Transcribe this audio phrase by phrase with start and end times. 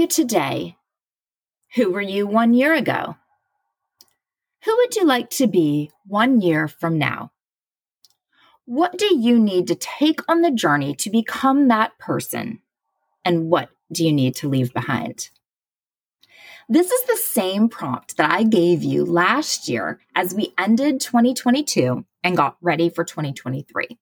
[0.00, 0.76] you today?
[1.74, 3.16] Who were you one year ago?
[4.64, 7.32] Who would you like to be one year from now?
[8.64, 12.60] What do you need to take on the journey to become that person?
[13.24, 15.28] And what do you need to leave behind?
[16.68, 22.06] This is the same prompt that I gave you last year as we ended 2022
[22.24, 23.98] and got ready for 2023.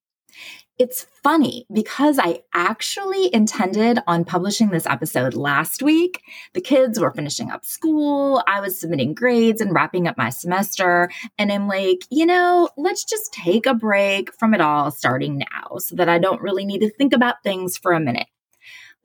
[0.78, 6.22] It's funny because I actually intended on publishing this episode last week.
[6.54, 8.44] The kids were finishing up school.
[8.46, 11.10] I was submitting grades and wrapping up my semester.
[11.36, 15.78] And I'm like, you know, let's just take a break from it all starting now
[15.78, 18.28] so that I don't really need to think about things for a minute.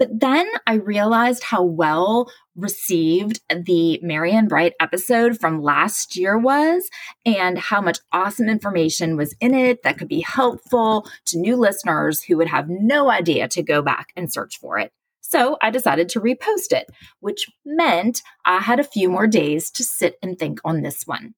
[0.03, 6.38] But then I realized how well received the Merry and Bright episode from last year
[6.38, 6.89] was
[7.26, 12.21] and how much awesome information was in it that could be helpful to new listeners
[12.21, 14.91] who would have no idea to go back and search for it.
[15.21, 16.90] So I decided to repost it,
[17.21, 21.34] which meant I had a few more days to sit and think on this one.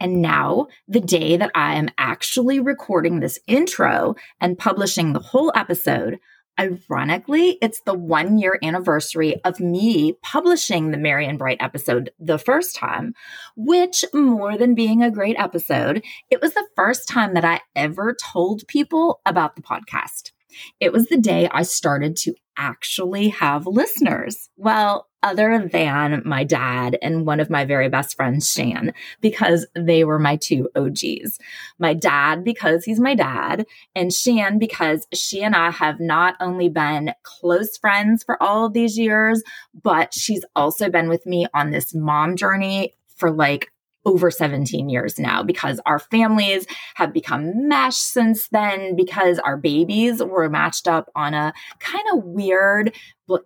[0.00, 5.52] And now, the day that I am actually recording this intro and publishing the whole
[5.54, 6.20] episode,
[6.58, 12.38] Ironically, it's the one year anniversary of me publishing the Merry and Bright episode the
[12.38, 13.14] first time,
[13.56, 18.12] which, more than being a great episode, it was the first time that I ever
[18.12, 20.32] told people about the podcast.
[20.80, 24.50] It was the day I started to actually have listeners.
[24.56, 30.04] Well, other than my dad and one of my very best friends, Shan, because they
[30.04, 31.38] were my two OGs.
[31.78, 36.68] My dad, because he's my dad, and Shan, because she and I have not only
[36.68, 39.42] been close friends for all of these years,
[39.82, 43.72] but she's also been with me on this mom journey for like
[44.04, 50.22] over 17 years now because our families have become meshed since then because our babies
[50.22, 52.94] were matched up on a kind of weird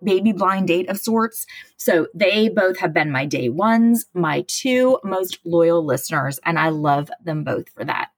[0.03, 1.45] baby blind date of sorts.
[1.77, 6.69] So they both have been my day ones, my two most loyal listeners, and I
[6.69, 8.12] love them both for that.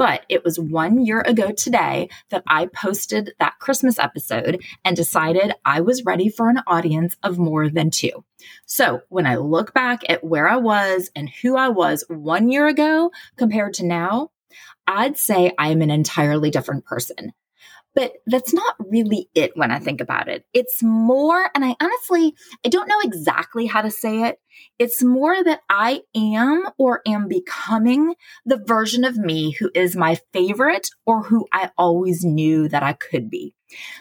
[0.00, 5.52] But it was one year ago today that I posted that Christmas episode and decided
[5.66, 8.24] I was ready for an audience of more than two.
[8.64, 12.66] So when I look back at where I was and who I was one year
[12.66, 14.30] ago compared to now,
[14.86, 17.34] I'd say I am an entirely different person.
[17.94, 20.44] But that's not really it when I think about it.
[20.54, 22.34] It's more, and I honestly,
[22.64, 24.38] I don't know exactly how to say it.
[24.78, 28.14] It's more that I am or am becoming
[28.44, 32.92] the version of me who is my favorite or who I always knew that I
[32.92, 33.54] could be.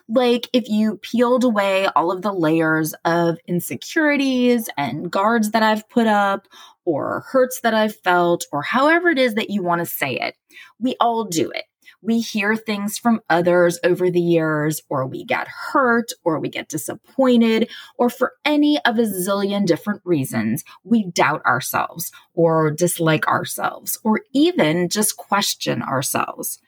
[0.08, 5.88] Like if you peeled away all of the layers of insecurities and guards that I've
[5.90, 6.48] put up
[6.86, 10.36] or hurts that I've felt or however it is that you want to say it,
[10.80, 11.66] we all do it
[12.02, 16.70] we hear things from others over the years, or we get hurt, or we get
[16.70, 24.00] disappointed, or for any of a zillion different reasons, we doubt ourselves, or dislike ourselves,
[24.04, 26.60] or even just question ourselves.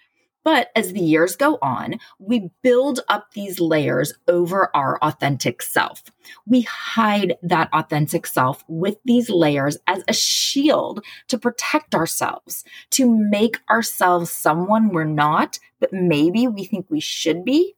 [0.44, 1.08] But as the mm-hmm.
[1.08, 6.04] years go on, we build up these layers over our authentic self.
[6.46, 13.10] We hide that authentic self with these layers as a shield to protect ourselves, to
[13.10, 17.76] make ourselves someone we're not, but maybe we think we should be.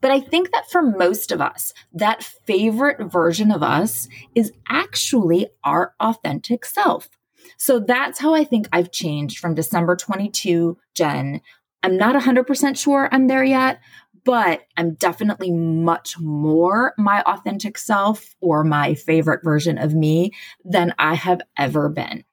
[0.00, 5.48] But I think that for most of us, that favorite version of us is actually
[5.62, 7.08] our authentic self.
[7.56, 11.40] So that's how I think I've changed from December 22 Jen
[11.84, 13.78] I'm not 100% sure I'm there yet,
[14.24, 20.32] but I'm definitely much more my authentic self or my favorite version of me
[20.64, 22.24] than I have ever been.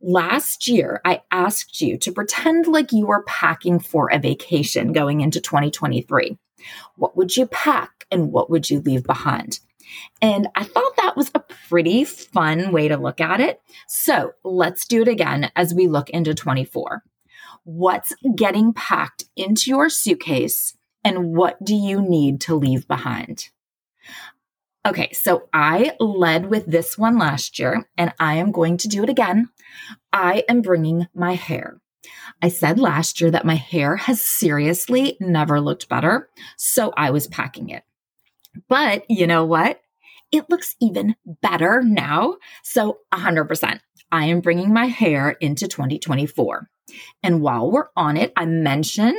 [0.00, 5.20] Last year, I asked you to pretend like you were packing for a vacation going
[5.20, 6.38] into 2023.
[6.96, 9.60] What would you pack and what would you leave behind?
[10.22, 13.60] And I thought that was a pretty fun way to look at it.
[13.86, 17.02] So let's do it again as we look into 24
[17.64, 23.48] what's getting packed into your suitcase and what do you need to leave behind?
[24.86, 29.02] Okay, so I led with this one last year and I am going to do
[29.02, 29.50] it again.
[30.12, 31.80] I am bringing my hair.
[32.40, 37.26] I said last year that my hair has seriously never looked better, so I was
[37.26, 37.82] packing it.
[38.68, 39.80] But you know what?
[40.32, 42.36] It looks even better now.
[42.62, 43.80] So 100%.
[44.12, 46.68] I am bringing my hair into 2024.
[47.22, 49.16] And while we're on it, I mentioned,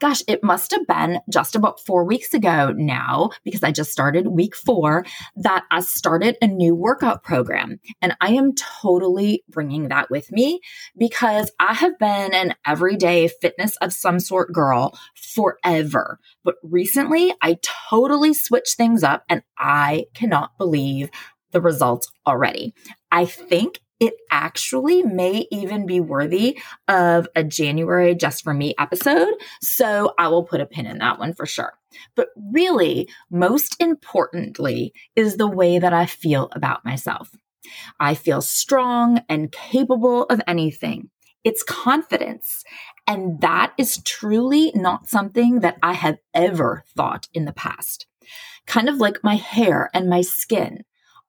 [0.00, 4.28] gosh, it must have been just about four weeks ago now, because I just started
[4.28, 5.04] week four,
[5.36, 7.80] that I started a new workout program.
[8.00, 10.60] And I am totally bringing that with me
[10.96, 16.18] because I have been an everyday fitness of some sort girl forever.
[16.44, 21.10] But recently, I totally switched things up and I cannot believe
[21.52, 22.74] the results already.
[23.10, 26.58] I think it actually may even be worthy
[26.88, 29.34] of a January Just For Me episode.
[29.60, 31.74] So I will put a pin in that one for sure.
[32.16, 37.30] But really, most importantly, is the way that I feel about myself.
[38.00, 41.10] I feel strong and capable of anything.
[41.44, 42.64] It's confidence.
[43.06, 48.06] And that is truly not something that I have ever thought in the past.
[48.66, 50.84] Kind of like my hair and my skin.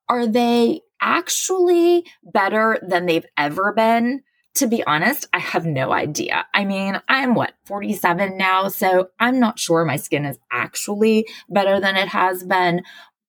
[0.10, 4.22] Are they actually better than they've ever been?
[4.56, 6.46] To be honest, I have no idea.
[6.54, 11.80] I mean, I'm what, 47 now, so I'm not sure my skin is actually better
[11.80, 12.82] than it has been.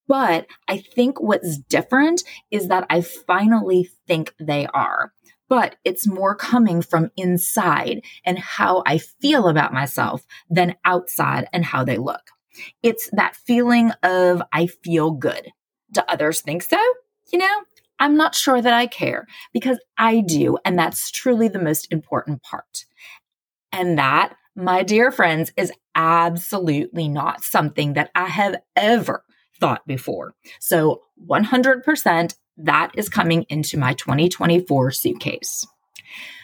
[0.09, 5.13] But I think what's different is that I finally think they are.
[5.49, 11.65] But it's more coming from inside and how I feel about myself than outside and
[11.65, 12.23] how they look.
[12.83, 15.51] It's that feeling of I feel good.
[15.93, 16.81] Do others think so?
[17.33, 17.63] You know,
[17.99, 20.59] I'm not sure that I care because I do.
[20.65, 22.85] And that's truly the most important part.
[23.73, 29.25] And that, my dear friends, is absolutely not something that I have ever
[29.59, 30.35] thought before.
[30.61, 35.67] So 100% that is coming into my 2024 suitcase.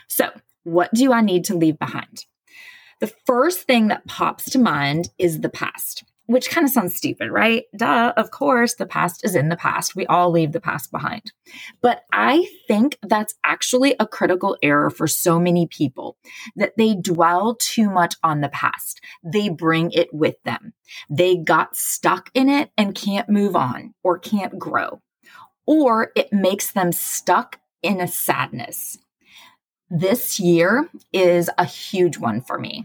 [0.07, 0.31] So,
[0.65, 2.25] what do I need to leave behind?
[3.01, 7.31] The first thing that pops to mind is the past which kind of sounds stupid,
[7.31, 7.65] right?
[7.75, 9.97] Duh, of course, the past is in the past.
[9.97, 11.33] We all leave the past behind.
[11.81, 16.19] But I think that's actually a critical error for so many people
[16.55, 19.01] that they dwell too much on the past.
[19.25, 20.75] They bring it with them.
[21.09, 25.01] They got stuck in it and can't move on or can't grow.
[25.67, 28.99] Or it makes them stuck in a sadness.
[29.89, 32.85] This year is a huge one for me.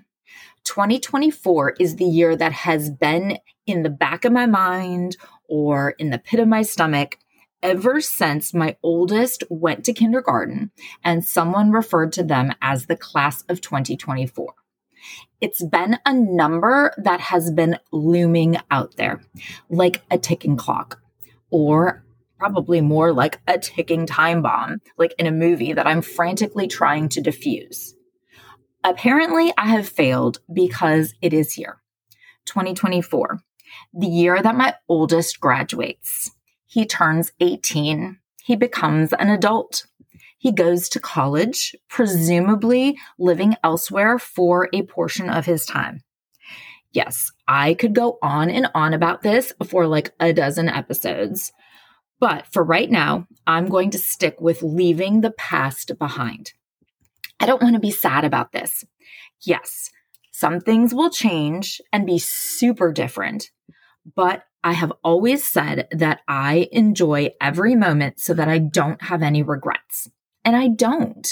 [0.65, 5.17] 2024 is the year that has been in the back of my mind
[5.47, 7.17] or in the pit of my stomach
[7.61, 10.71] ever since my oldest went to kindergarten
[11.03, 14.53] and someone referred to them as the class of 2024.
[15.41, 19.21] It's been a number that has been looming out there,
[19.69, 21.01] like a ticking clock,
[21.49, 22.03] or
[22.37, 27.09] probably more like a ticking time bomb, like in a movie that I'm frantically trying
[27.09, 27.95] to diffuse.
[28.83, 31.81] Apparently, I have failed because it is here
[32.45, 33.39] 2024,
[33.93, 36.31] the year that my oldest graduates.
[36.65, 39.85] He turns 18, he becomes an adult.
[40.37, 46.01] He goes to college, presumably living elsewhere for a portion of his time.
[46.91, 51.53] Yes, I could go on and on about this for like a dozen episodes.
[52.19, 56.51] But for right now, I'm going to stick with leaving the past behind.
[57.43, 58.85] I don't want to be sad about this.
[59.41, 59.91] Yes,
[60.31, 63.51] some things will change and be super different,
[64.15, 69.21] but I have always said that I enjoy every moment so that I don't have
[69.21, 70.09] any regrets.
[70.45, 71.27] And I don't.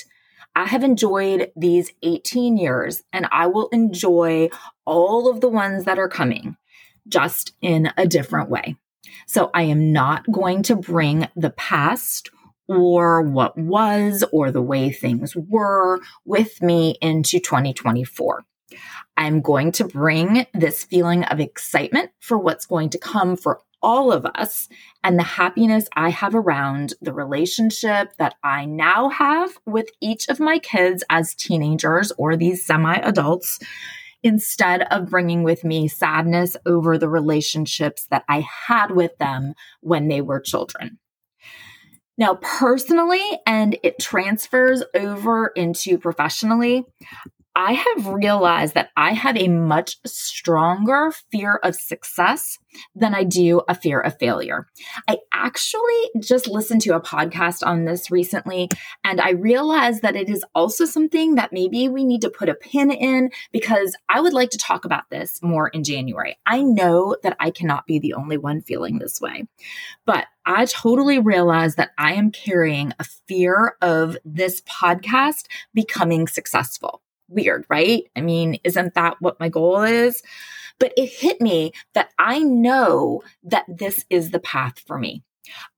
[0.54, 4.50] I have enjoyed these 18 years and I will enjoy
[4.84, 6.58] all of the ones that are coming
[7.08, 8.76] just in a different way.
[9.28, 12.32] So I am not going to bring the past
[12.68, 18.44] or what was or the way things were with me into 2024.
[19.18, 24.12] I'm going to bring this feeling of excitement for what's going to come for all
[24.12, 24.70] of us
[25.04, 30.40] and the happiness I have around the relationship that I now have with each of
[30.40, 33.60] my kids as teenagers or these semi adults
[34.24, 40.08] instead of bringing with me sadness over the relationships that I had with them when
[40.08, 41.00] they were children.
[42.22, 46.86] Now, personally, and it transfers over into professionally,
[47.56, 52.58] I have realized that I have a much stronger fear of success
[52.96, 54.68] than I do a fear of failure.
[55.08, 58.70] I actually just listened to a podcast on this recently,
[59.04, 62.56] and I realized that it is also something that maybe we need to put a
[62.56, 66.38] pin in because I would like to talk about this more in January.
[66.46, 69.46] I know that I cannot be the only one feeling this way,
[70.06, 77.02] but I totally realize that I am carrying a fear of this podcast becoming successful
[77.32, 78.04] weird, right?
[78.16, 80.22] I mean, isn't that what my goal is?
[80.80, 85.24] But it hit me that I know that this is the path for me.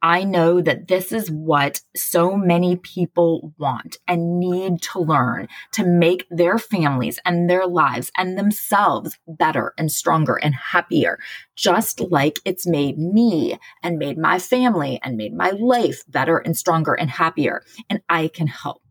[0.01, 5.85] I know that this is what so many people want and need to learn to
[5.85, 11.19] make their families and their lives and themselves better and stronger and happier,
[11.55, 16.57] just like it's made me and made my family and made my life better and
[16.57, 17.63] stronger and happier.
[17.89, 18.82] And I can help.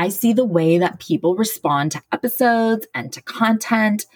[0.00, 4.06] I see the way that people respond to episodes and to content.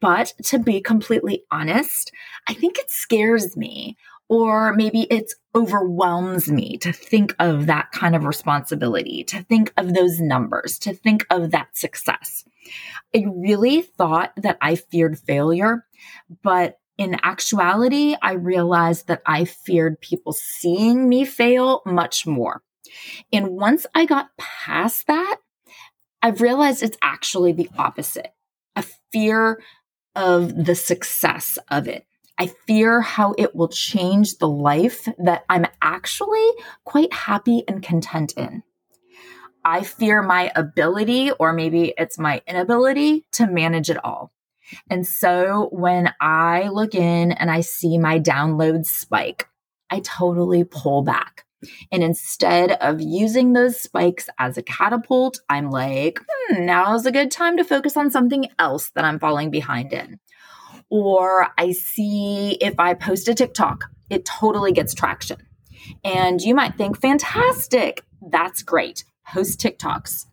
[0.00, 2.10] But to be completely honest,
[2.48, 3.96] I think it scares me
[4.28, 9.94] or maybe it overwhelms me to think of that kind of responsibility, to think of
[9.94, 12.44] those numbers, to think of that success.
[13.14, 15.86] I really thought that I feared failure,
[16.42, 22.62] but in actuality, I realized that I feared people seeing me fail much more.
[23.32, 25.36] And once I got past that,
[26.22, 28.32] I've realized it's actually the opposite
[28.76, 29.60] a fear
[30.14, 32.06] of the success of it.
[32.38, 36.48] I fear how it will change the life that I'm actually
[36.84, 38.62] quite happy and content in.
[39.62, 44.32] I fear my ability, or maybe it's my inability to manage it all.
[44.88, 49.48] And so when I look in and I see my downloads spike,
[49.90, 51.44] I totally pull back.
[51.92, 57.30] And instead of using those spikes as a catapult, I'm like, hmm, now's a good
[57.30, 60.18] time to focus on something else that I'm falling behind in
[60.90, 65.38] or I see if I post a TikTok, it totally gets traction.
[66.04, 69.04] And you might think, fantastic, that's great.
[69.26, 70.26] Post TikToks.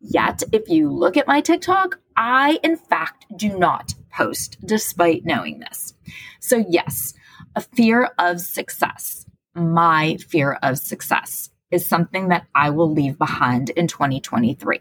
[0.00, 5.60] Yet, if you look at my TikTok, I in fact do not post despite knowing
[5.60, 5.94] this.
[6.40, 7.14] So, yes,
[7.54, 13.70] a fear of success, my fear of success, is something that I will leave behind
[13.70, 14.80] in 2023.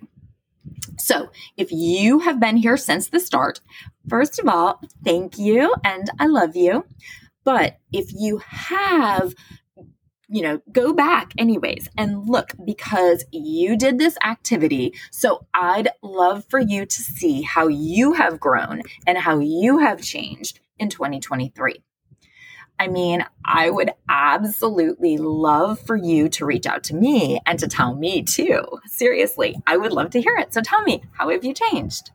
[0.97, 3.61] So, if you have been here since the start,
[4.07, 6.85] first of all, thank you and I love you.
[7.43, 9.33] But if you have,
[10.27, 14.93] you know, go back anyways and look because you did this activity.
[15.11, 20.01] So, I'd love for you to see how you have grown and how you have
[20.01, 21.81] changed in 2023.
[22.79, 27.67] I mean, I would absolutely love for you to reach out to me and to
[27.67, 28.63] tell me too.
[28.87, 30.53] Seriously, I would love to hear it.
[30.53, 32.11] So tell me, how have you changed?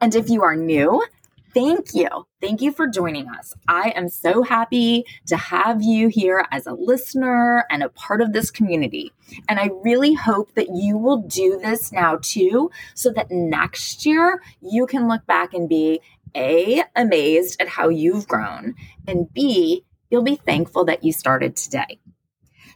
[0.00, 1.04] And if you are new,
[1.52, 2.08] thank you.
[2.40, 3.54] Thank you for joining us.
[3.68, 8.32] I am so happy to have you here as a listener and a part of
[8.32, 9.12] this community.
[9.48, 14.42] And I really hope that you will do this now too, so that next year
[14.60, 16.00] you can look back and be,
[16.34, 18.74] a, amazed at how you've grown,
[19.06, 22.00] and B, you'll be thankful that you started today.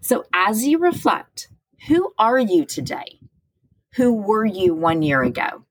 [0.00, 1.48] So as you reflect,
[1.86, 3.20] who are you today?
[3.96, 5.64] Who were you one year ago?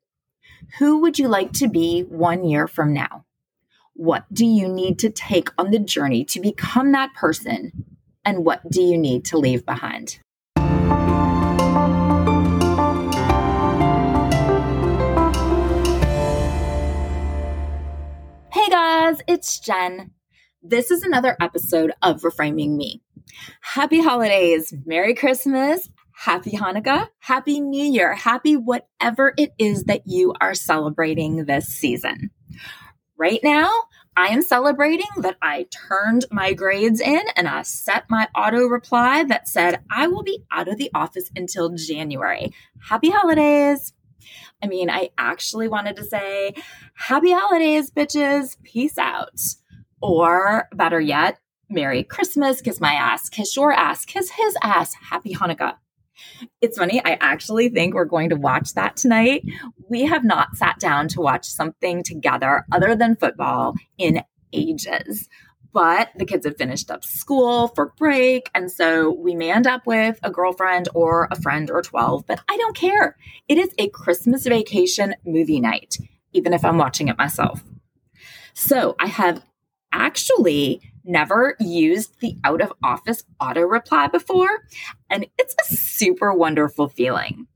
[0.80, 3.26] Who would you like to be one year from now?
[3.94, 7.72] What do you need to take on the journey to become that person?
[8.26, 10.20] And what do you need to leave behind?
[18.78, 20.12] Guys, it's Jen.
[20.62, 23.02] This is another episode of Reframing Me.
[23.62, 30.32] Happy holidays, Merry Christmas, Happy Hanukkah, Happy New Year, happy whatever it is that you
[30.40, 32.30] are celebrating this season.
[33.18, 38.28] Right now, I am celebrating that I turned my grades in and I set my
[38.36, 42.54] auto reply that said I will be out of the office until January.
[42.88, 43.94] Happy holidays!
[44.62, 46.54] I mean, I actually wanted to say,
[46.94, 48.62] Happy holidays, bitches.
[48.64, 49.40] Peace out.
[50.02, 55.34] Or better yet, Merry Christmas, kiss my ass, kiss your ass, kiss his ass, Happy
[55.34, 55.76] Hanukkah.
[56.62, 59.44] It's funny, I actually think we're going to watch that tonight.
[59.90, 64.24] We have not sat down to watch something together other than football in
[64.54, 65.28] ages
[65.78, 68.50] but the kids have finished up school for break.
[68.56, 72.42] And so we may end up with a girlfriend or a friend or 12, but
[72.50, 73.16] I don't care.
[73.48, 75.98] It is a Christmas vacation movie night,
[76.34, 77.64] even if I'm watching it myself.
[78.56, 79.44] So I have
[79.92, 84.64] actually never used the out of office auto reply before,
[85.12, 87.47] and it's a super wonderful feeling.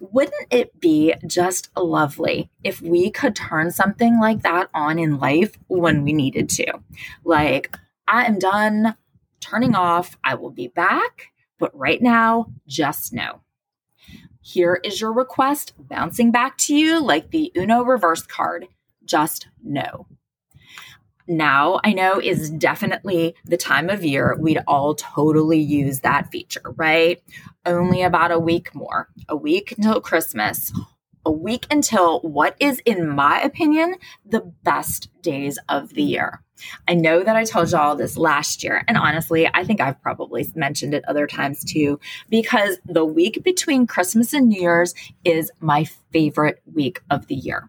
[0.00, 5.58] Wouldn't it be just lovely if we could turn something like that on in life
[5.68, 6.80] when we needed to?
[7.24, 7.76] Like,
[8.06, 8.96] I am done
[9.40, 13.40] turning off, I will be back, but right now, just know.
[14.40, 18.68] Here is your request bouncing back to you like the Uno reverse card.
[19.04, 20.06] Just know
[21.26, 26.74] now I know is definitely the time of year we'd all totally use that feature,
[26.76, 27.22] right?
[27.64, 30.72] Only about a week more, a week until Christmas.
[31.24, 36.42] a week until what is, in my opinion, the best days of the year.
[36.86, 40.46] I know that I told y'all this last year, and honestly, I think I've probably
[40.54, 41.98] mentioned it other times too,
[42.28, 47.68] because the week between Christmas and New Year's is my favorite week of the year.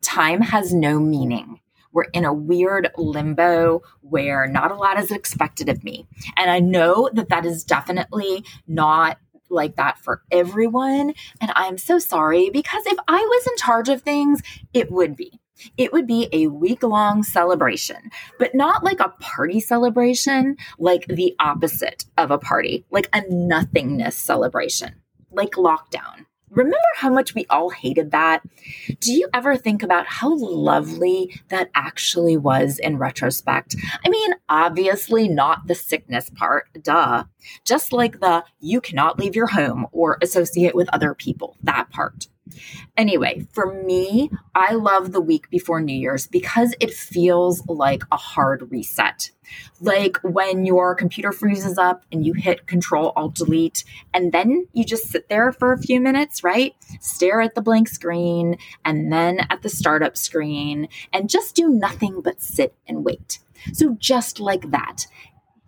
[0.00, 1.60] Time has no meaning.
[1.94, 6.06] We're in a weird limbo where not a lot is expected of me.
[6.36, 11.14] And I know that that is definitely not like that for everyone.
[11.40, 14.42] And I'm so sorry because if I was in charge of things,
[14.74, 15.40] it would be.
[15.78, 18.10] It would be a week long celebration,
[18.40, 24.16] but not like a party celebration, like the opposite of a party, like a nothingness
[24.16, 24.96] celebration,
[25.30, 26.26] like lockdown.
[26.54, 28.42] Remember how much we all hated that?
[29.00, 33.74] Do you ever think about how lovely that actually was in retrospect?
[34.04, 37.24] I mean, obviously not the sickness part, duh.
[37.64, 42.28] Just like the you cannot leave your home or associate with other people, that part.
[42.96, 48.16] Anyway, for me, I love the week before New Year's because it feels like a
[48.16, 49.30] hard reset.
[49.80, 54.84] Like when your computer freezes up and you hit Control Alt Delete, and then you
[54.84, 56.74] just sit there for a few minutes, right?
[57.00, 62.20] Stare at the blank screen and then at the startup screen and just do nothing
[62.20, 63.38] but sit and wait.
[63.72, 65.06] So, just like that,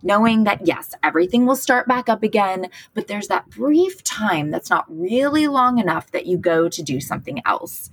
[0.01, 4.69] knowing that yes, everything will start back up again, but there's that brief time that's
[4.69, 7.89] not really long enough that you go to do something else.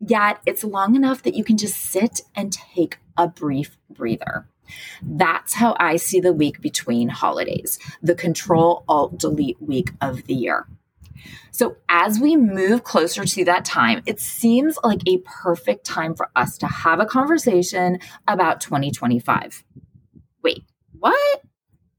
[0.00, 4.48] Yet it's long enough that you can just sit and take a brief breather.
[5.02, 10.34] That's how I see the week between holidays, the control alt delete week of the
[10.34, 10.66] year.
[11.50, 16.30] So, as we move closer to that time, it seems like a perfect time for
[16.36, 17.98] us to have a conversation
[18.28, 19.64] about 2025.
[20.42, 20.64] Wait,
[20.98, 21.42] what?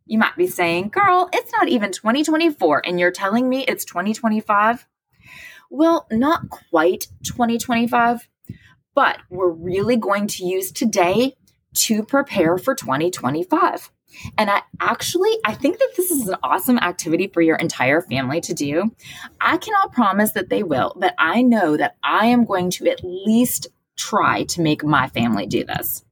[0.05, 4.87] You might be saying, girl, it's not even 2024 and you're telling me it's 2025.
[5.69, 8.27] Well, not quite 2025,
[8.95, 11.35] but we're really going to use today
[11.75, 13.91] to prepare for 2025.
[14.37, 18.41] And I actually I think that this is an awesome activity for your entire family
[18.41, 18.95] to do.
[19.39, 23.03] I cannot promise that they will, but I know that I am going to at
[23.03, 26.03] least try to make my family do this.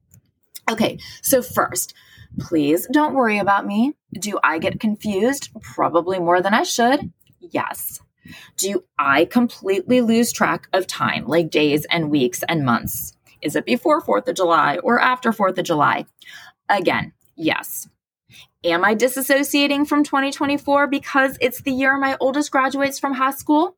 [0.70, 1.94] Okay, so first,
[2.38, 3.94] Please don't worry about me.
[4.12, 5.50] Do I get confused?
[5.60, 7.12] Probably more than I should.
[7.40, 8.00] Yes.
[8.56, 13.14] Do I completely lose track of time, like days and weeks and months?
[13.40, 16.06] Is it before 4th of July or after 4th of July?
[16.68, 17.88] Again, yes.
[18.64, 23.76] Am I disassociating from 2024 because it's the year my oldest graduates from high school?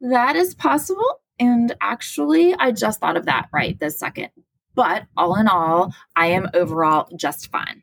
[0.00, 1.20] That is possible.
[1.38, 4.30] And actually, I just thought of that right this second.
[4.78, 7.82] But all in all, I am overall just fine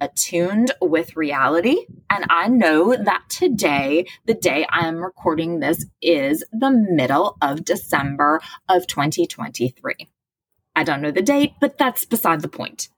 [0.00, 1.86] attuned with reality.
[2.10, 7.64] And I know that today, the day I am recording this, is the middle of
[7.64, 9.94] December of 2023.
[10.74, 12.88] I don't know the date, but that's beside the point.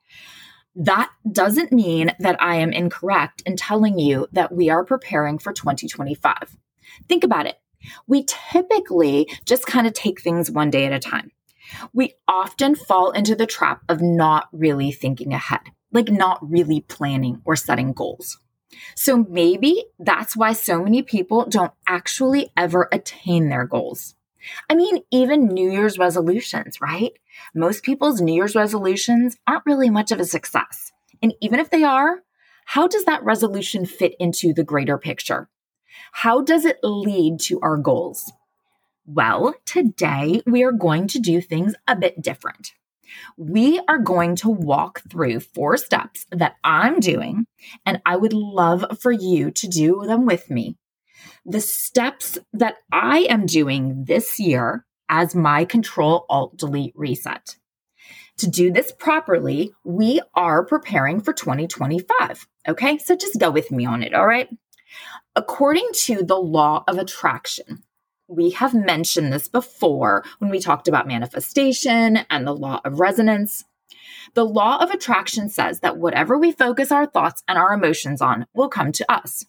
[0.75, 5.53] That doesn't mean that I am incorrect in telling you that we are preparing for
[5.53, 6.57] 2025.
[7.07, 7.57] Think about it.
[8.07, 11.33] We typically just kind of take things one day at a time
[11.93, 15.61] we often fall into the trap of not really thinking ahead,
[15.93, 18.39] like not really planning or setting goals.
[18.95, 24.15] So maybe that's why so many people don't actually ever attain their goals.
[24.71, 27.13] I mean, even New Year's resolutions, right?
[27.55, 30.93] Most people's New Year's resolutions aren't really much of a success.
[31.23, 32.23] And even if they are,
[32.67, 35.49] how does that resolution fit into the greater picture?
[36.13, 38.31] How does it lead to our goals?
[39.09, 42.73] Well, today we are going to do things a bit different.
[43.37, 47.47] We are going to walk through four steps that I'm doing,
[47.87, 50.77] and I would love for you to do them with me.
[51.45, 57.55] The steps that I am doing this year as my control alt delete reset.
[58.39, 62.49] To do this properly, we are preparing for 2025.
[62.69, 64.49] Okay, so just go with me on it, all right?
[65.37, 67.85] According to the law of attraction,
[68.29, 73.65] we have mentioned this before when we talked about manifestation and the law of resonance.
[74.35, 78.47] The law of attraction says that whatever we focus our thoughts and our emotions on
[78.53, 79.47] will come to us.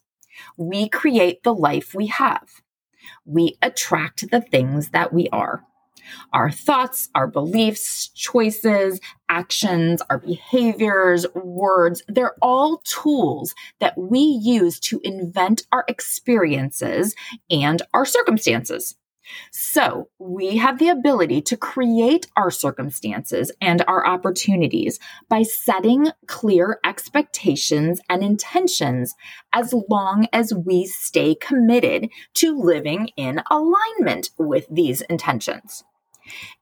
[0.56, 2.62] We create the life we have.
[3.26, 5.67] We attract the things that we are.
[6.34, 14.80] Our thoughts, our beliefs, choices, actions, our behaviors, words, they're all tools that we use
[14.82, 17.16] to invent our experiences
[17.50, 18.96] and our circumstances.
[19.52, 26.80] So we have the ability to create our circumstances and our opportunities by setting clear
[26.86, 29.16] expectations and intentions
[29.54, 35.84] as long as we stay committed to living in alignment with these intentions.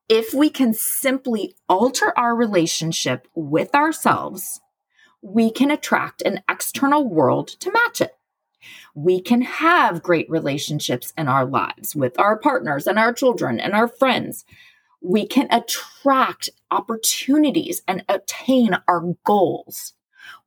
[0.08, 4.62] If we can simply alter our relationship with ourselves,
[5.22, 8.16] we can attract an external world to match it
[8.96, 13.74] we can have great relationships in our lives with our partners and our children and
[13.74, 14.46] our friends.
[15.02, 19.94] We can attract opportunities and attain our goals.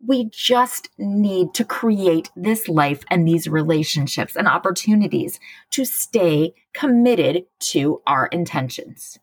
[0.06, 7.46] We just need to create this life and these relationships and opportunities to stay committed
[7.60, 9.18] to our intentions.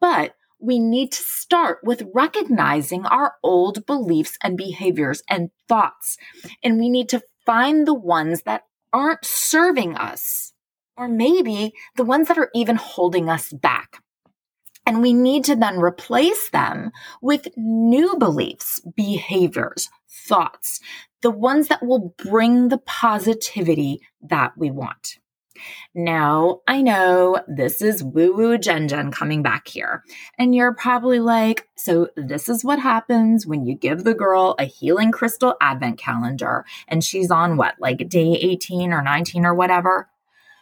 [0.00, 6.18] But we need to start with recognizing our old beliefs and behaviors and thoughts.
[6.62, 10.52] And we need to find the ones that aren't serving us,
[10.96, 14.02] or maybe the ones that are even holding us back.
[14.86, 16.90] And we need to then replace them
[17.20, 20.80] with new beliefs, behaviors, thoughts,
[21.22, 25.18] the ones that will bring the positivity that we want.
[25.94, 30.04] Now, I know this is woo woo Jen Jen coming back here.
[30.38, 34.64] And you're probably like, so this is what happens when you give the girl a
[34.64, 40.08] healing crystal advent calendar and she's on what, like day 18 or 19 or whatever?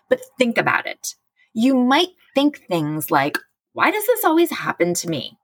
[0.08, 1.14] But think about it.
[1.52, 3.38] You might think things like,
[3.78, 5.38] why does this always happen to me?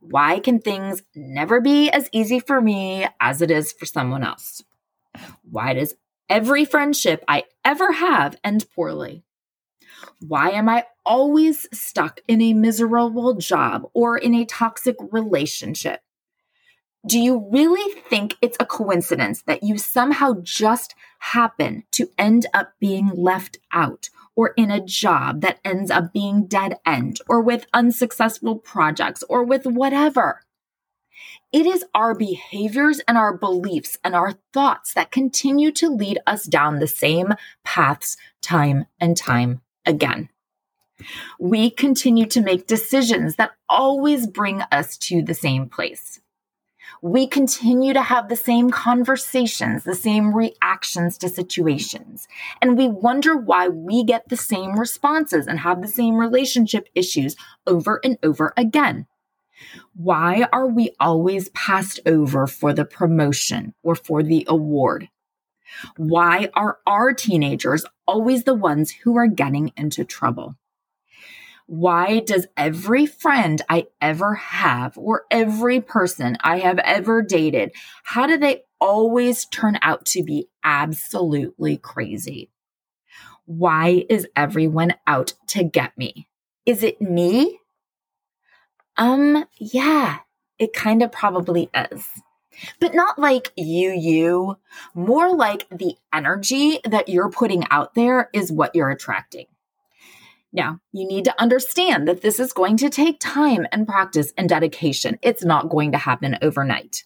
[0.00, 4.64] Why can things never be as easy for me as it is for someone else?
[5.42, 5.94] Why does
[6.30, 9.22] every friendship I ever have end poorly?
[10.26, 16.00] Why am I always stuck in a miserable job or in a toxic relationship?
[17.06, 22.72] Do you really think it's a coincidence that you somehow just happen to end up
[22.80, 27.66] being left out or in a job that ends up being dead end or with
[27.74, 30.42] unsuccessful projects or with whatever?
[31.50, 36.44] It is our behaviors and our beliefs and our thoughts that continue to lead us
[36.44, 40.28] down the same paths time and time again.
[41.40, 46.20] We continue to make decisions that always bring us to the same place.
[47.00, 52.26] We continue to have the same conversations, the same reactions to situations,
[52.60, 57.36] and we wonder why we get the same responses and have the same relationship issues
[57.66, 59.06] over and over again.
[59.94, 65.08] Why are we always passed over for the promotion or for the award?
[65.96, 70.56] Why are our teenagers always the ones who are getting into trouble?
[71.68, 77.72] Why does every friend I ever have or every person I have ever dated,
[78.04, 82.50] how do they always turn out to be absolutely crazy?
[83.44, 86.26] Why is everyone out to get me?
[86.64, 87.58] Is it me?
[88.96, 90.20] Um, yeah,
[90.58, 92.08] it kind of probably is.
[92.80, 94.56] But not like you, you,
[94.94, 99.48] more like the energy that you're putting out there is what you're attracting.
[100.52, 104.48] Now, you need to understand that this is going to take time and practice and
[104.48, 105.18] dedication.
[105.22, 107.04] It's not going to happen overnight.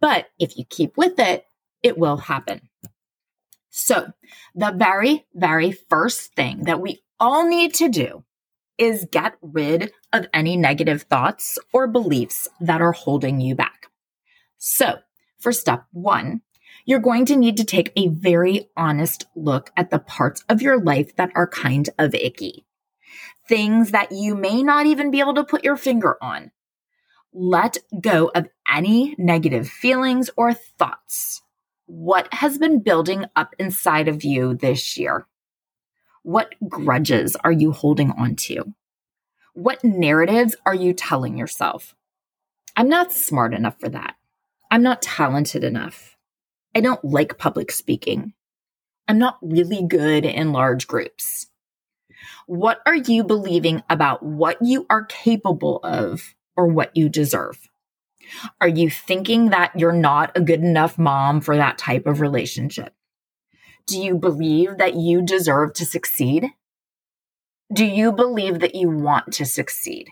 [0.00, 1.46] But if you keep with it,
[1.82, 2.68] it will happen.
[3.70, 4.12] So,
[4.54, 8.24] the very, very first thing that we all need to do
[8.78, 13.86] is get rid of any negative thoughts or beliefs that are holding you back.
[14.58, 14.98] So,
[15.38, 16.42] for step one,
[16.84, 20.78] you're going to need to take a very honest look at the parts of your
[20.78, 22.65] life that are kind of icky.
[23.48, 26.50] Things that you may not even be able to put your finger on.
[27.32, 31.42] Let go of any negative feelings or thoughts.
[31.86, 35.26] What has been building up inside of you this year?
[36.22, 38.74] What grudges are you holding on to?
[39.54, 41.94] What narratives are you telling yourself?
[42.76, 44.16] I'm not smart enough for that.
[44.70, 46.16] I'm not talented enough.
[46.74, 48.34] I don't like public speaking.
[49.06, 51.46] I'm not really good in large groups.
[52.46, 57.68] What are you believing about what you are capable of or what you deserve?
[58.60, 62.92] Are you thinking that you're not a good enough mom for that type of relationship?
[63.86, 66.48] Do you believe that you deserve to succeed?
[67.72, 70.08] Do you believe that you want to succeed?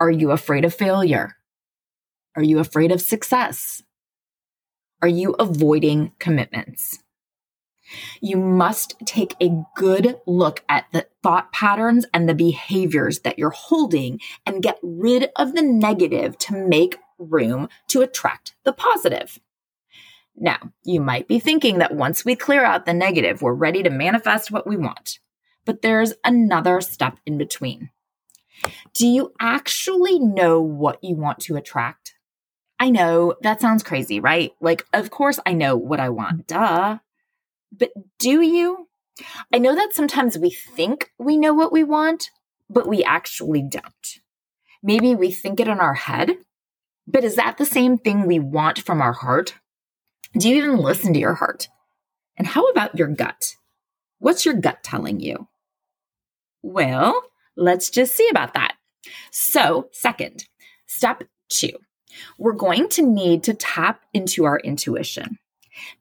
[0.00, 1.36] Are you afraid of failure?
[2.34, 3.82] Are you afraid of success?
[5.00, 6.98] Are you avoiding commitments?
[8.20, 13.50] You must take a good look at the thought patterns and the behaviors that you're
[13.50, 19.38] holding and get rid of the negative to make room to attract the positive.
[20.34, 23.90] Now, you might be thinking that once we clear out the negative, we're ready to
[23.90, 25.18] manifest what we want.
[25.64, 27.90] but there's another step in between.
[28.94, 32.14] Do you actually know what you want to attract?
[32.78, 34.52] I know that sounds crazy, right?
[34.60, 36.98] Like, of course I know what I want, duh.
[37.72, 38.88] But do you?
[39.52, 42.30] I know that sometimes we think we know what we want,
[42.68, 44.20] but we actually don't.
[44.82, 46.36] Maybe we think it in our head,
[47.06, 49.54] but is that the same thing we want from our heart?
[50.36, 51.68] Do you even listen to your heart?
[52.36, 53.56] And how about your gut?
[54.18, 55.48] What's your gut telling you?
[56.62, 57.22] Well,
[57.56, 58.74] let's just see about that.
[59.30, 60.46] So, second,
[60.86, 61.72] step two,
[62.38, 65.38] we're going to need to tap into our intuition.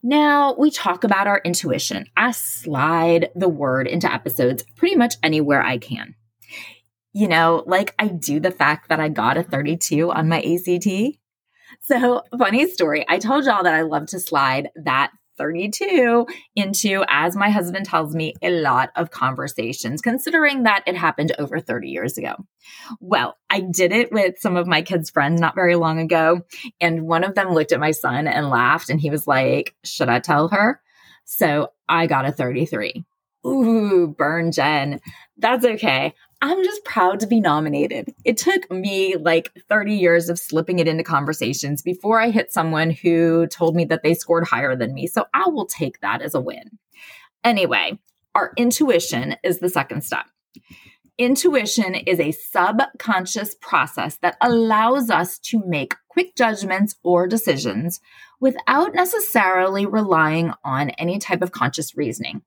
[0.04, 2.06] Now, we talk about our intuition.
[2.18, 6.16] I slide the word into episodes pretty much anywhere I can.
[7.14, 11.18] You know, like I do the fact that I got a 32 on my ACT.
[11.82, 13.06] So, funny story.
[13.08, 18.14] I told y'all that I love to slide that 32 into, as my husband tells
[18.14, 22.36] me, a lot of conversations, considering that it happened over 30 years ago.
[23.00, 26.42] Well, I did it with some of my kids' friends not very long ago.
[26.80, 30.10] And one of them looked at my son and laughed, and he was like, Should
[30.10, 30.80] I tell her?
[31.26, 33.04] So I got a 33.
[33.46, 35.00] Ooh, burn Jen.
[35.38, 36.14] That's okay.
[36.44, 38.14] I'm just proud to be nominated.
[38.26, 42.90] It took me like 30 years of slipping it into conversations before I hit someone
[42.90, 45.06] who told me that they scored higher than me.
[45.06, 46.80] So I will take that as a win.
[47.44, 48.00] Anyway,
[48.34, 50.26] our intuition is the second step.
[51.18, 58.00] Intuition is a subconscious process that allows us to make quick judgments or decisions
[58.40, 62.42] without necessarily relying on any type of conscious reasoning.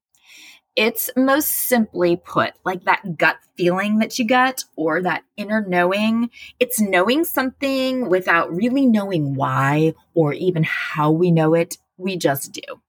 [0.77, 6.31] It's most simply put like that gut feeling that you get or that inner knowing.
[6.59, 11.79] It's knowing something without really knowing why or even how we know it.
[11.97, 12.81] We just do.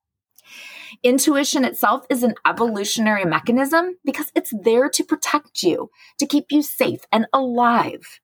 [1.04, 6.64] Intuition itself is an evolutionary mechanism because it's there to protect you, to keep you
[6.64, 8.20] safe and alive.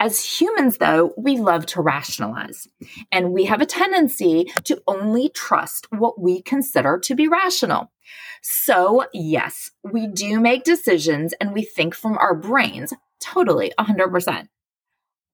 [0.00, 2.66] As humans, though, we love to rationalize,
[3.12, 7.92] and we have a tendency to only trust what we consider to be rational.
[8.42, 14.48] So, yes, we do make decisions and we think from our brains, totally 100%.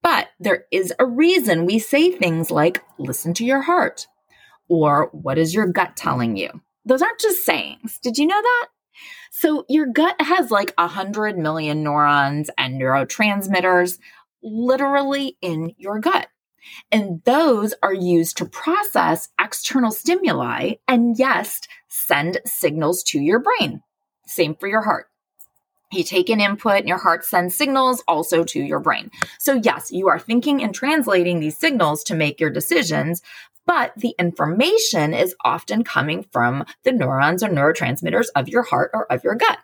[0.03, 4.07] But there is a reason we say things like, listen to your heart,
[4.69, 6.51] or what is your gut telling you?
[6.85, 7.99] Those aren't just sayings.
[8.03, 8.69] Did you know that?
[9.33, 13.99] So, your gut has like 100 million neurons and neurotransmitters
[14.43, 16.29] literally in your gut.
[16.93, 23.83] And those are used to process external stimuli and, yes, send signals to your brain.
[24.27, 25.07] Same for your heart.
[25.93, 29.11] You take an input and your heart sends signals also to your brain.
[29.39, 33.23] So, yes, you are thinking and translating these signals to make your decisions,
[33.67, 39.11] but the information is often coming from the neurons or neurotransmitters of your heart or
[39.13, 39.59] of your gut.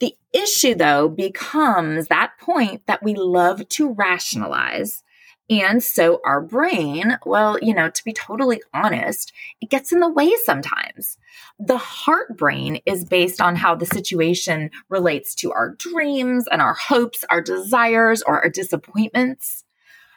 [0.00, 5.02] The issue, though, becomes that point that we love to rationalize.
[5.48, 10.08] And so our brain, well, you know, to be totally honest, it gets in the
[10.08, 11.18] way sometimes.
[11.58, 16.74] The heart brain is based on how the situation relates to our dreams and our
[16.74, 19.64] hopes, our desires, or our disappointments.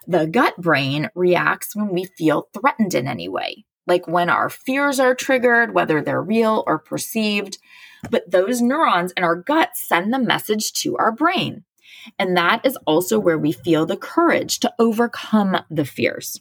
[0.07, 4.99] The gut brain reacts when we feel threatened in any way, like when our fears
[4.99, 7.57] are triggered, whether they're real or perceived.
[8.09, 11.65] But those neurons in our gut send the message to our brain.
[12.17, 16.39] And that is also where we feel the courage to overcome the fears.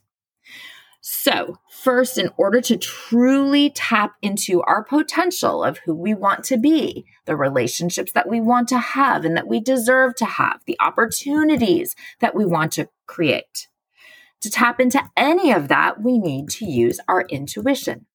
[1.01, 6.59] So, first, in order to truly tap into our potential of who we want to
[6.59, 10.77] be, the relationships that we want to have and that we deserve to have, the
[10.81, 13.69] opportunities that we want to create,
[14.43, 18.07] to tap into any of that, we need to use our intuition.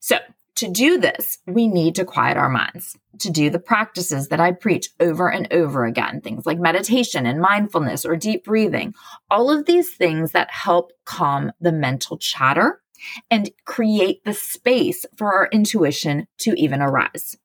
[0.00, 0.18] So,
[0.56, 4.52] to do this, we need to quiet our minds, to do the practices that I
[4.52, 8.94] preach over and over again, things like meditation and mindfulness or deep breathing,
[9.30, 12.82] all of these things that help calm the mental chatter
[13.30, 17.36] and create the space for our intuition to even arise.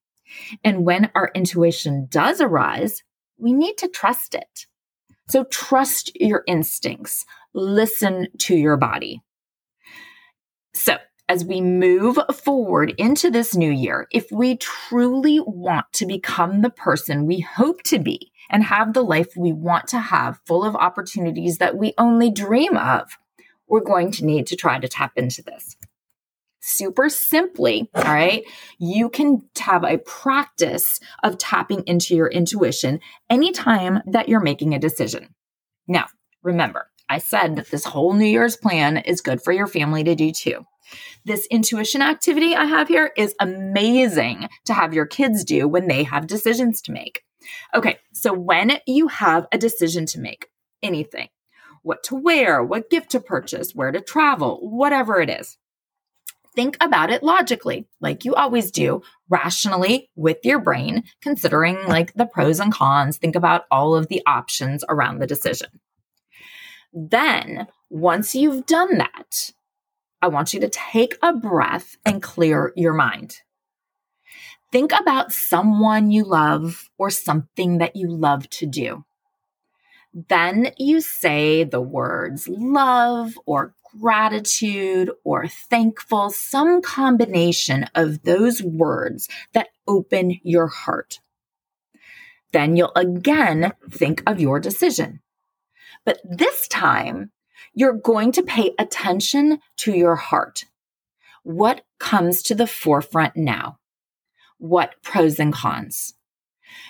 [0.64, 3.04] And when our intuition does arise,
[3.38, 4.68] we need to trust it.
[5.30, 9.22] So trust your instincts, listen to your body.
[10.74, 10.98] So
[11.30, 16.70] as we move forward into this new year, if we truly want to become the
[16.70, 20.76] person we hope to be and have the life we want to have full of
[20.76, 23.18] opportunities that we only dream of,
[23.68, 25.76] we're going to need to try to tap into this.
[26.62, 28.44] Super simply, all right,
[28.78, 34.80] you can have a practice of tapping into your intuition anytime that you're making a
[34.80, 35.34] decision.
[35.88, 36.08] Now,
[36.44, 40.16] remember, I said that this whole New Year's plan is good for your family to
[40.16, 40.66] do too.
[41.26, 46.04] This intuition activity I have here is amazing to have your kids do when they
[46.04, 47.24] have decisions to make.
[47.74, 50.50] Okay, so when you have a decision to make,
[50.84, 51.30] anything,
[51.82, 55.58] what to wear, what gift to purchase, where to travel, whatever it is,
[56.56, 62.26] think about it logically, like you always do, rationally with your brain, considering like the
[62.26, 63.18] pros and cons.
[63.18, 65.70] Think about all of the options around the decision.
[66.94, 69.52] Then, once you've done that,
[70.22, 73.42] I want you to take a breath and clear your mind.
[74.72, 79.06] Think about someone you love or something that you love to do.
[80.14, 89.30] Then you say the words love or gratitude or thankful, some combination of those words
[89.54, 91.20] that open your heart.
[92.52, 95.22] Then you'll again think of your decision.
[96.08, 97.32] But this time,
[97.74, 100.64] you're going to pay attention to your heart.
[101.44, 103.80] What comes to the forefront now?
[104.58, 106.14] What pros and cons?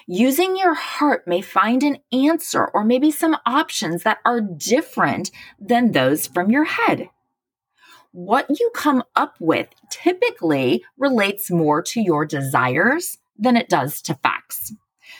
[0.06, 5.94] Using your heart may find an answer or maybe some options that are different than
[5.94, 7.10] those from your head.
[8.12, 14.14] What you come up with typically relates more to your desires than it does to
[14.14, 14.74] facts.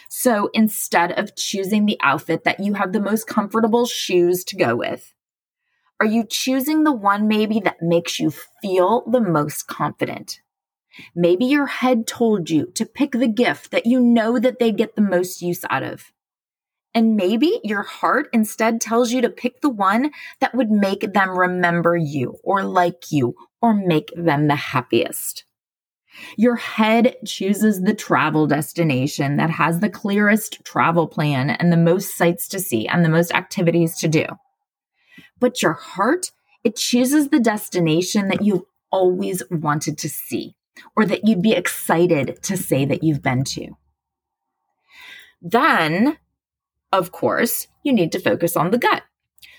[0.08, 4.76] So instead of choosing the outfit that you have the most comfortable shoes to go
[4.76, 5.14] with,
[6.00, 8.30] are you choosing the one maybe that makes you
[8.62, 10.40] feel the most confident?
[11.14, 14.94] Maybe your head told you to pick the gift that you know that they get
[14.94, 16.12] the most use out of.
[16.94, 21.38] And maybe your heart instead tells you to pick the one that would make them
[21.38, 25.44] remember you or like you or make them the happiest.
[26.36, 32.16] Your head chooses the travel destination that has the clearest travel plan and the most
[32.16, 34.24] sights to see and the most activities to do.
[35.40, 36.30] But your heart,
[36.64, 40.54] it chooses the destination that you've always wanted to see
[40.96, 43.76] or that you'd be excited to say that you've been to.
[45.40, 46.18] Then,
[46.92, 49.02] of course, you need to focus on the gut.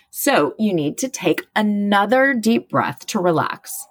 [0.10, 3.86] So you need to take another deep breath to relax.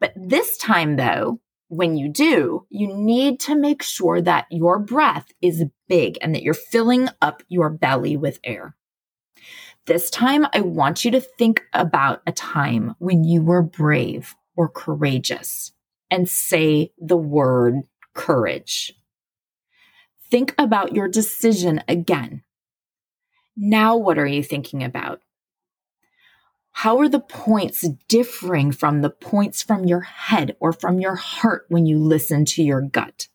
[0.00, 5.26] But this time, though, when you do, you need to make sure that your breath
[5.40, 8.76] is big and that you're filling up your belly with air.
[9.86, 14.68] This time, I want you to think about a time when you were brave or
[14.68, 15.72] courageous
[16.10, 17.82] and say the word
[18.14, 18.94] courage.
[20.30, 22.42] Think about your decision again.
[23.56, 25.20] Now, what are you thinking about?
[26.74, 31.66] How are the points differing from the points from your head or from your heart
[31.68, 33.28] when you listen to your gut?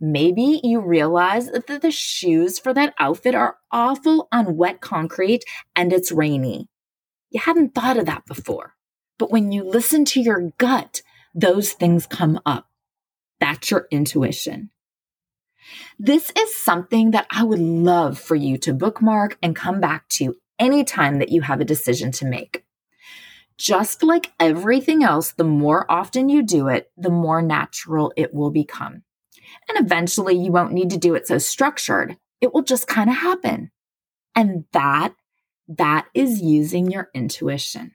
[0.00, 5.44] Maybe you realize that the shoes for that outfit are awful on wet concrete
[5.76, 6.68] and it's rainy.
[7.30, 8.74] You hadn't thought of that before.
[9.18, 11.02] But when you listen to your gut,
[11.34, 12.66] those things come up.
[13.40, 14.70] That's your intuition.
[15.98, 20.36] This is something that I would love for you to bookmark and come back to
[20.58, 22.64] anytime that you have a decision to make.
[23.56, 28.50] Just like everything else, the more often you do it, the more natural it will
[28.50, 29.02] become.
[29.68, 32.16] And eventually you won't need to do it so structured.
[32.40, 33.72] It will just kind of happen.
[34.36, 35.14] And that,
[35.68, 37.94] that is using your intuition.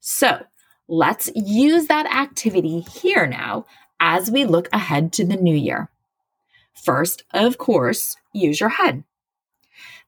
[0.00, 0.42] So
[0.88, 3.64] Let's use that activity here now
[3.98, 5.90] as we look ahead to the new year.
[6.74, 9.04] First, of course, use your head.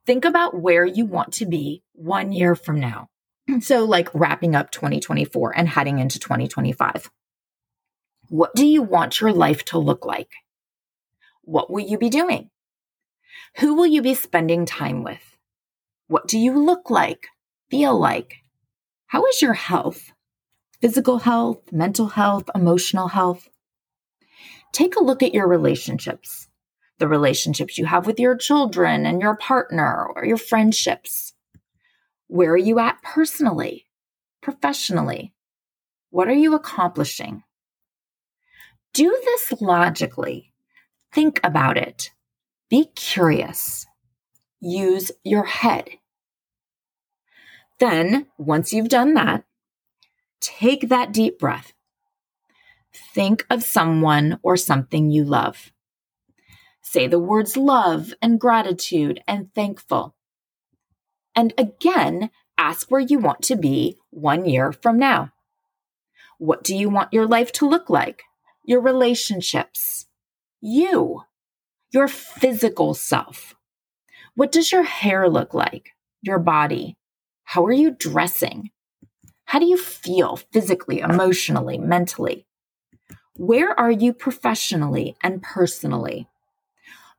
[0.06, 3.08] Think about where you want to be one year from now.
[3.48, 3.62] Mm.
[3.62, 7.10] So, like wrapping up 2024 and heading into 2025.
[8.28, 10.30] What do you want your life to look like?
[11.42, 12.50] What will you be doing?
[13.58, 15.36] Who will you be spending time with?
[16.06, 17.28] What do you look like,
[17.70, 18.36] feel like?
[19.06, 20.12] How is your health?
[20.84, 23.48] physical health, mental health, emotional health.
[24.70, 26.46] Take a look at your relationships,
[27.04, 31.34] the relationships you have with your children and your partner or your friendships.
[32.28, 33.84] Where are you at personally,
[34.40, 35.34] professionally?
[36.08, 37.42] What are you accomplishing?
[38.94, 40.54] Do this logically.
[41.12, 42.10] Think about it.
[42.70, 43.84] Be curious.
[44.60, 45.90] Use your head.
[47.80, 49.44] Then, once you've done that,
[50.44, 51.72] Take that deep breath.
[52.92, 55.72] Think of someone or something you love.
[56.86, 60.14] Say the words love and gratitude and thankful.
[61.34, 65.32] And again, ask where you want to be one year from now.
[66.38, 68.22] What do you want your life to look like?
[68.64, 70.06] Your relationships,
[70.60, 71.22] you,
[71.90, 73.54] your physical self.
[74.34, 75.90] What does your hair look like?
[76.22, 76.96] Your body,
[77.44, 78.70] How are you dressing?
[79.46, 82.46] How do you feel physically, emotionally, mentally?
[83.36, 86.28] Where are you professionally and personally?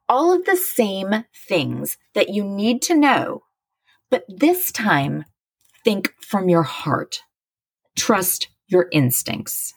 [0.07, 3.43] All of the same things that you need to know,
[4.09, 5.25] but this time,
[5.83, 7.21] think from your heart.
[7.95, 9.73] Trust your instincts.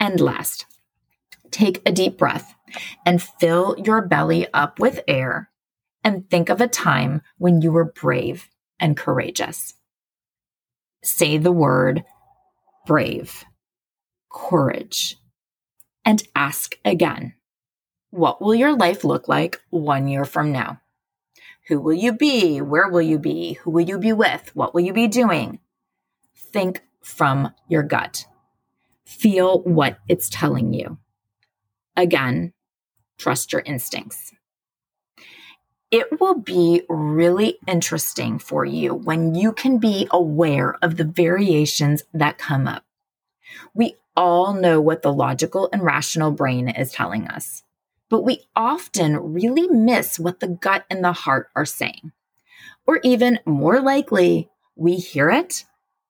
[0.00, 0.66] And last,
[1.50, 2.54] take a deep breath
[3.06, 5.50] and fill your belly up with air
[6.02, 8.48] and think of a time when you were brave
[8.80, 9.74] and courageous.
[11.02, 12.04] Say the word
[12.86, 13.44] brave,
[14.30, 15.16] courage,
[16.04, 17.34] and ask again
[18.14, 20.80] What will your life look like one year from now?
[21.66, 22.60] Who will you be?
[22.60, 23.54] Where will you be?
[23.54, 24.54] Who will you be with?
[24.54, 25.58] What will you be doing?
[26.36, 28.26] Think from your gut.
[29.04, 30.98] Feel what it's telling you.
[31.96, 32.52] Again,
[33.18, 34.30] trust your instincts.
[35.90, 42.04] It will be really interesting for you when you can be aware of the variations
[42.12, 42.84] that come up.
[43.74, 47.64] We all know what the logical and rational brain is telling us,
[48.14, 52.12] but we often really miss what the gut and the heart are saying.
[52.86, 55.64] Or even more likely, we hear it,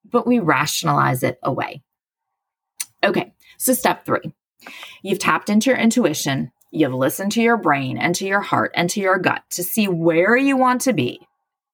[0.05, 1.82] but we rationalize it away.
[3.02, 4.34] Okay, so step three
[5.02, 8.90] you've tapped into your intuition, you've listened to your brain and to your heart and
[8.90, 11.26] to your gut to see where you want to be,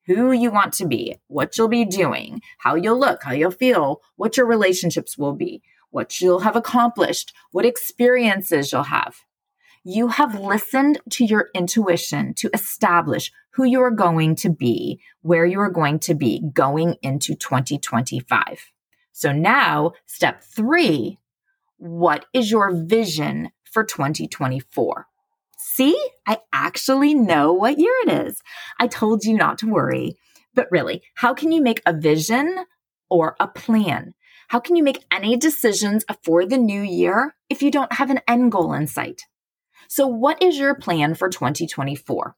[0.07, 4.01] who you want to be, what you'll be doing, how you'll look, how you'll feel,
[4.15, 5.61] what your relationships will be,
[5.91, 9.25] what you'll have accomplished, what experiences you'll have.
[9.85, 15.47] You have listened to your intuition to establish who you are going to be, where
[15.47, 18.73] you are going to be going into 2025.
[19.13, 21.19] So now, step three
[21.79, 25.07] what is your vision for 2024?
[25.57, 28.43] See, I actually know what year it is.
[28.79, 30.19] I told you not to worry.
[30.55, 32.67] But really, how can you make a vision
[33.09, 34.13] or a plan?
[34.49, 38.21] How can you make any decisions for the new year if you don't have an
[38.29, 39.23] end goal in sight?
[39.93, 42.37] So, what is your plan for 2024?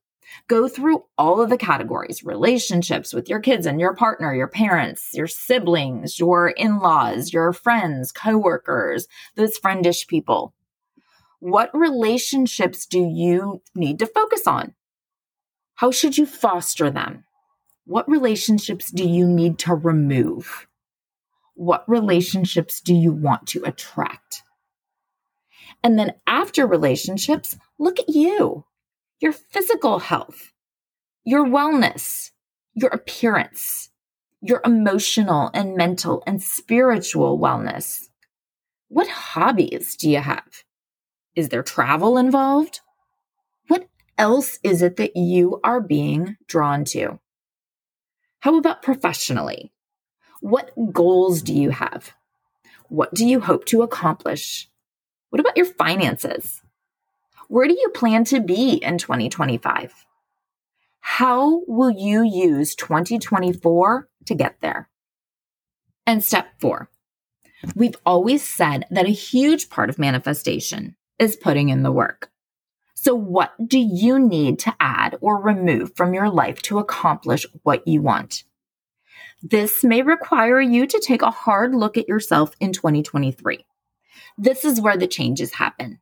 [0.49, 5.11] Go through all of the categories relationships with your kids and your partner, your parents,
[5.13, 10.55] your siblings, your in laws, your friends, coworkers, those friendish people.
[11.41, 14.73] What relationships do you need to focus on?
[15.75, 17.25] How should you foster them?
[17.85, 20.67] What relationships do you need to remove?
[21.53, 24.42] What relationships do you want to attract?
[25.83, 28.65] And then after relationships, look at you
[29.21, 30.53] your physical health,
[31.25, 32.33] your wellness,
[32.75, 33.91] your appearance,
[34.41, 38.09] your emotional and mental and spiritual wellness.
[38.89, 40.65] What hobbies do you have?
[41.37, 42.81] Is there travel involved?
[43.69, 47.21] What else is it that you are being drawn to?
[48.41, 49.73] How about professionally?
[50.41, 52.13] What goals do you have?
[52.89, 54.69] What do you hope to accomplish?
[55.33, 56.61] What about your finances?
[57.49, 60.05] Where do you plan to be in 2025?
[61.01, 64.91] How will you use 2024 to get there?
[66.07, 66.91] And step four,
[67.75, 72.31] we've always said that a huge part of manifestation is putting in the work.
[72.93, 77.89] So, what do you need to add or remove from your life to accomplish what
[77.89, 78.45] you want?
[79.43, 83.65] This may require you to take a hard look at yourself in 2023.
[84.37, 86.01] This is where the changes happen.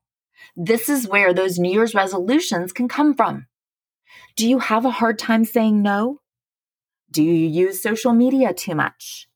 [0.57, 3.47] This is where those New Year's resolutions can come from.
[4.37, 6.21] Do you have a hard time saying no?
[7.11, 9.29] Do you use social media too much?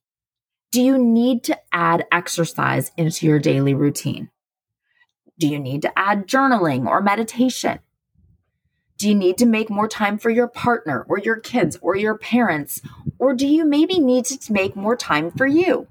[0.71, 4.29] Do you need to add exercise into your daily routine?
[5.37, 7.79] Do you need to add journaling or meditation?
[8.97, 12.17] Do you need to make more time for your partner or your kids or your
[12.17, 12.81] parents?
[13.19, 15.87] Or do you maybe need to make more time for you?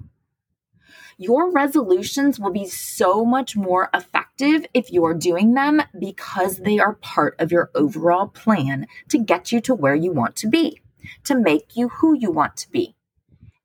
[1.18, 6.94] Your resolutions will be so much more effective if you're doing them because they are
[6.94, 10.80] part of your overall plan to get you to where you want to be,
[11.24, 12.94] to make you who you want to be.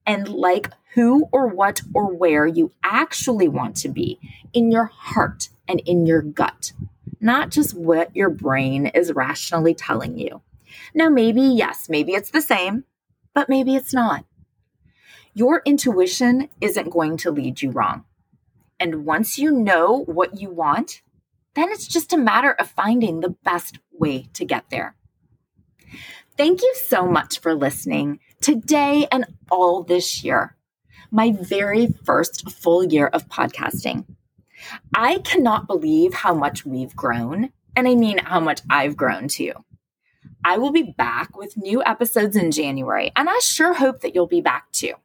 [0.05, 4.19] And like who or what or where you actually want to be
[4.53, 6.73] in your heart and in your gut,
[7.19, 10.41] not just what your brain is rationally telling you.
[10.93, 12.85] Now, maybe, yes, maybe it's the same,
[13.33, 14.25] but maybe it's not
[15.39, 18.03] your intuition isn't going to lead you wrong.
[18.77, 21.01] And once you know what you want,
[21.55, 24.97] then it's just a matter of finding the best way to get there.
[26.35, 30.57] Thank you so much for listening today and all this year,
[31.09, 34.05] my very first full year of podcasting.
[34.93, 39.53] I cannot believe how much we've grown, and I mean how much I've grown too.
[40.43, 44.27] I will be back with new episodes in January, and I sure hope that you'll
[44.27, 44.95] be back too.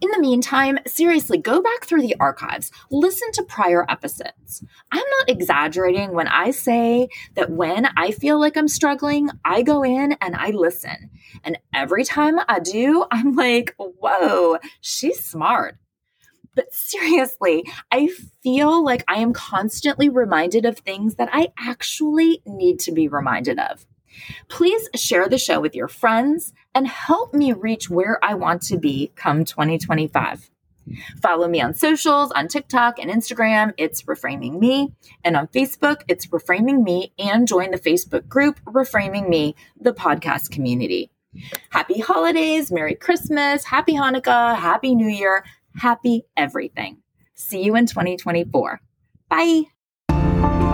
[0.00, 4.64] In the meantime, seriously, go back through the archives, listen to prior episodes.
[4.92, 9.82] I'm not exaggerating when I say that when I feel like I'm struggling, I go
[9.82, 11.10] in and I listen.
[11.44, 15.76] And every time I do, I'm like, whoa, she's smart.
[16.54, 18.08] But seriously, I
[18.42, 23.58] feel like I am constantly reminded of things that I actually need to be reminded
[23.58, 23.86] of.
[24.48, 28.78] Please share the show with your friends and help me reach where I want to
[28.78, 30.50] be come 2025.
[31.22, 34.92] Follow me on socials, on TikTok and Instagram, it's Reframing Me.
[35.24, 37.12] And on Facebook, it's Reframing Me.
[37.18, 41.10] And join the Facebook group, Reframing Me, the podcast community.
[41.70, 45.44] Happy holidays, Merry Christmas, Happy Hanukkah, Happy New Year,
[45.76, 46.98] Happy everything.
[47.34, 48.80] See you in 2024.
[49.28, 50.69] Bye.